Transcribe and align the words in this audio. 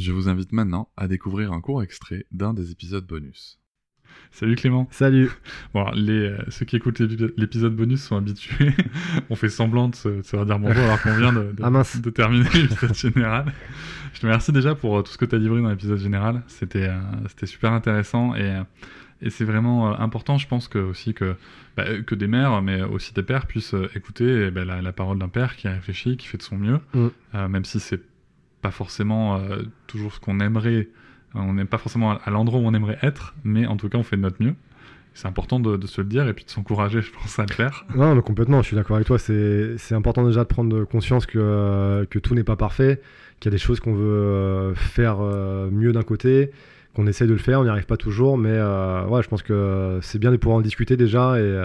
Je 0.00 0.12
vous 0.12 0.30
invite 0.30 0.52
maintenant 0.52 0.88
à 0.96 1.08
découvrir 1.08 1.52
un 1.52 1.60
court 1.60 1.82
extrait 1.82 2.24
d'un 2.32 2.54
des 2.54 2.70
épisodes 2.70 3.06
bonus. 3.06 3.60
Salut 4.30 4.56
Clément. 4.56 4.88
Salut. 4.90 5.30
Bon, 5.74 5.90
les, 5.94 6.30
euh, 6.30 6.38
ceux 6.48 6.64
qui 6.64 6.76
écoutent 6.76 7.00
l'épisode 7.00 7.76
bonus 7.76 8.02
sont 8.02 8.16
habitués. 8.16 8.72
On 9.30 9.34
fait 9.34 9.50
semblant 9.50 9.88
de 9.90 9.94
se, 9.94 10.08
redire 10.34 10.58
bonjour 10.58 10.82
alors 10.82 11.02
qu'on 11.02 11.14
vient 11.14 11.34
de, 11.34 11.52
de, 11.52 11.56
ah 11.62 11.70
de 11.70 12.10
terminer 12.10 12.48
l'épisode 12.54 12.94
général. 12.94 13.52
Je 14.14 14.20
te 14.20 14.26
remercie 14.26 14.52
déjà 14.52 14.74
pour 14.74 14.98
euh, 14.98 15.02
tout 15.02 15.12
ce 15.12 15.18
que 15.18 15.26
tu 15.26 15.34
as 15.34 15.38
livré 15.38 15.60
dans 15.60 15.68
l'épisode 15.68 15.98
général. 15.98 16.44
C'était 16.46 16.88
euh, 16.88 16.98
c'était 17.28 17.46
super 17.46 17.72
intéressant 17.72 18.34
et, 18.34 18.62
et 19.20 19.28
c'est 19.28 19.44
vraiment 19.44 20.00
important, 20.00 20.38
je 20.38 20.48
pense 20.48 20.66
que 20.66 20.78
aussi 20.78 21.12
que, 21.12 21.36
bah, 21.76 22.00
que 22.06 22.14
des 22.14 22.26
mères, 22.26 22.62
mais 22.62 22.80
aussi 22.80 23.12
des 23.12 23.22
pères 23.22 23.46
puissent 23.46 23.76
écouter 23.94 24.46
eh 24.46 24.50
ben, 24.50 24.64
la, 24.64 24.80
la, 24.80 24.92
parole 24.94 25.18
d'un 25.18 25.28
père 25.28 25.56
qui 25.56 25.68
réfléchit, 25.68 26.16
qui 26.16 26.26
fait 26.26 26.38
de 26.38 26.42
son 26.42 26.56
mieux, 26.56 26.80
mm. 26.94 27.46
même 27.48 27.66
si 27.66 27.80
c'est 27.80 28.00
pas 28.60 28.70
forcément 28.70 29.40
toujours 29.86 30.12
ce 30.12 30.20
qu'on 30.20 30.40
aimerait 30.40 30.88
on 31.34 31.54
n'est 31.54 31.64
pas 31.64 31.78
forcément 31.78 32.18
à 32.18 32.30
l'endroit 32.30 32.60
où 32.60 32.64
on 32.64 32.74
aimerait 32.74 32.98
être, 33.02 33.34
mais 33.44 33.66
en 33.66 33.76
tout 33.76 33.88
cas, 33.88 33.98
on 33.98 34.02
fait 34.02 34.16
de 34.16 34.22
notre 34.22 34.42
mieux. 34.42 34.54
C'est 35.12 35.26
important 35.26 35.58
de, 35.58 35.86
se 35.86 36.00
le 36.00 36.06
dire 36.06 36.28
et 36.28 36.32
puis 36.32 36.44
de 36.44 36.50
s'encourager, 36.50 37.02
je 37.02 37.12
pense, 37.12 37.38
à 37.38 37.44
le 37.48 37.52
faire. 37.52 37.84
Non, 37.94 38.14
mais 38.14 38.22
complètement, 38.22 38.62
je 38.62 38.68
suis 38.68 38.76
d'accord 38.76 38.96
avec 38.96 39.06
toi. 39.06 39.18
C'est 39.18 39.92
important 39.92 40.24
déjà 40.24 40.40
de 40.40 40.48
prendre 40.48 40.84
conscience 40.84 41.26
que, 41.26 42.06
que 42.10 42.18
tout 42.18 42.34
n'est 42.34 42.44
pas 42.44 42.56
parfait, 42.56 43.00
qu'il 43.38 43.50
y 43.50 43.52
a 43.52 43.56
des 43.56 43.62
choses 43.62 43.80
qu'on 43.80 43.94
veut 43.94 44.04
euh, 44.04 44.74
faire 44.74 45.18
euh, 45.20 45.68
mieux 45.70 45.92
d'un 45.92 46.02
côté, 46.02 46.52
qu'on 46.94 47.06
essaie 47.06 47.26
de 47.26 47.32
le 47.32 47.38
faire, 47.38 47.60
on 47.60 47.64
n'y 47.64 47.70
arrive 47.70 47.86
pas 47.86 47.96
toujours, 47.96 48.38
mais 48.38 48.52
euh, 48.52 49.04
ouais, 49.06 49.22
je 49.22 49.28
pense 49.28 49.42
que 49.42 49.98
c'est 50.02 50.18
bien 50.18 50.30
de 50.30 50.36
pouvoir 50.36 50.58
en 50.58 50.62
discuter 50.62 50.96
déjà 50.96 51.40
et, 51.40 51.62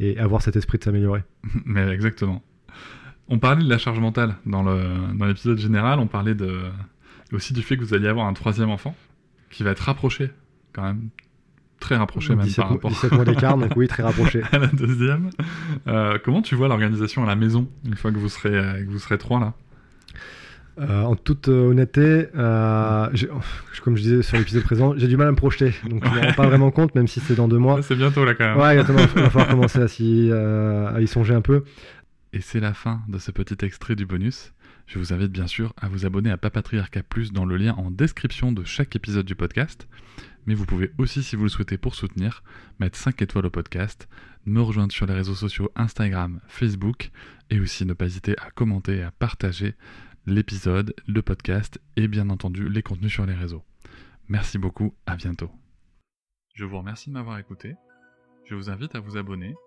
et 0.00 0.18
avoir 0.18 0.42
cet 0.42 0.56
esprit 0.56 0.78
de 0.78 0.84
s'améliorer. 0.84 1.22
mais 1.66 1.88
exactement. 1.88 2.42
On 3.28 3.38
parlait 3.38 3.64
de 3.64 3.68
la 3.68 3.78
charge 3.78 3.98
mentale 3.98 4.36
dans 4.46 4.62
l'épisode 5.26 5.56
dans 5.56 5.62
général, 5.62 5.98
on 5.98 6.06
parlait 6.06 6.34
de, 6.34 6.60
aussi 7.32 7.52
du 7.52 7.62
fait 7.62 7.76
que 7.76 7.82
vous 7.82 7.94
alliez 7.94 8.08
avoir 8.08 8.26
un 8.26 8.32
troisième 8.32 8.70
enfant 8.70 8.94
qui 9.50 9.62
va 9.62 9.70
être 9.70 9.80
rapproché 9.80 10.30
quand 10.72 10.82
même 10.82 11.08
très 11.80 11.96
rapproché 11.96 12.34
même 12.34 12.50
par 12.54 12.70
rapport 12.70 12.90
17 12.90 13.12
mois 13.12 13.24
d'écart 13.24 13.56
donc 13.58 13.72
oui 13.76 13.86
très 13.86 14.02
rapproché 14.02 14.42
à 14.52 14.58
la 14.58 14.66
deuxième 14.68 15.30
euh, 15.86 16.18
comment 16.24 16.42
tu 16.42 16.54
vois 16.54 16.68
l'organisation 16.68 17.22
à 17.22 17.26
la 17.26 17.36
maison 17.36 17.68
une 17.84 17.96
fois 17.96 18.12
que 18.12 18.18
vous 18.18 18.28
serez 18.28 18.54
euh, 18.54 18.84
que 18.84 18.90
vous 18.90 18.98
serez 18.98 19.18
trois 19.18 19.40
là? 19.40 19.54
Euh, 20.78 21.04
en 21.04 21.16
toute 21.16 21.48
honnêteté, 21.48 22.26
comme 22.34 23.96
je 23.96 24.02
disais 24.02 24.20
sur 24.20 24.36
l'épisode 24.36 24.62
présent, 24.62 24.92
j'ai 24.98 25.08
du 25.08 25.16
mal 25.16 25.28
à 25.28 25.30
me 25.30 25.36
projeter, 25.36 25.72
donc 25.88 26.04
je 26.04 26.10
ne 26.10 26.14
me 26.16 26.20
rends 26.26 26.32
pas 26.34 26.46
vraiment 26.46 26.70
compte, 26.70 26.94
même 26.94 27.08
si 27.08 27.18
c'est 27.20 27.34
dans 27.34 27.48
deux 27.48 27.56
mois. 27.56 27.80
C'est 27.82 27.96
bientôt 27.96 28.26
là 28.26 28.34
quand 28.34 28.44
même. 28.44 28.58
Ouais, 28.58 28.76
il 28.76 28.82
va 28.82 29.30
falloir 29.30 29.48
commencer 29.48 29.78
à, 29.78 30.88
à 30.94 31.00
y 31.00 31.06
songer 31.06 31.32
un 31.32 31.40
peu. 31.40 31.64
Et 32.36 32.42
c'est 32.42 32.60
la 32.60 32.74
fin 32.74 33.02
de 33.08 33.16
ce 33.16 33.30
petit 33.30 33.64
extrait 33.64 33.96
du 33.96 34.04
bonus. 34.04 34.52
Je 34.86 34.98
vous 34.98 35.14
invite 35.14 35.32
bien 35.32 35.46
sûr 35.46 35.72
à 35.78 35.88
vous 35.88 36.04
abonner 36.04 36.30
à 36.30 36.36
Papatriarca 36.36 37.02
Plus 37.02 37.32
dans 37.32 37.46
le 37.46 37.56
lien 37.56 37.72
en 37.76 37.90
description 37.90 38.52
de 38.52 38.62
chaque 38.62 38.94
épisode 38.94 39.24
du 39.24 39.34
podcast. 39.34 39.88
Mais 40.44 40.52
vous 40.52 40.66
pouvez 40.66 40.92
aussi, 40.98 41.22
si 41.22 41.34
vous 41.34 41.44
le 41.44 41.48
souhaitez 41.48 41.78
pour 41.78 41.94
soutenir, 41.94 42.42
mettre 42.78 42.98
5 42.98 43.22
étoiles 43.22 43.46
au 43.46 43.50
podcast, 43.50 44.06
me 44.44 44.60
rejoindre 44.60 44.92
sur 44.92 45.06
les 45.06 45.14
réseaux 45.14 45.34
sociaux 45.34 45.72
Instagram, 45.76 46.42
Facebook, 46.46 47.10
et 47.48 47.58
aussi 47.58 47.86
ne 47.86 47.94
pas 47.94 48.04
hésiter 48.04 48.36
à 48.36 48.50
commenter 48.50 48.98
et 48.98 49.02
à 49.02 49.12
partager 49.12 49.74
l'épisode, 50.26 50.94
le 51.06 51.22
podcast 51.22 51.80
et 51.96 52.06
bien 52.06 52.28
entendu 52.28 52.68
les 52.68 52.82
contenus 52.82 53.14
sur 53.14 53.24
les 53.24 53.32
réseaux. 53.32 53.64
Merci 54.28 54.58
beaucoup, 54.58 54.94
à 55.06 55.16
bientôt. 55.16 55.50
Je 56.54 56.66
vous 56.66 56.76
remercie 56.76 57.08
de 57.08 57.14
m'avoir 57.14 57.38
écouté. 57.38 57.76
Je 58.44 58.54
vous 58.54 58.68
invite 58.68 58.94
à 58.94 59.00
vous 59.00 59.16
abonner 59.16 59.54